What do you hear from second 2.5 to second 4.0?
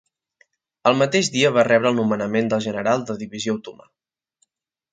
de general de divisió otomà.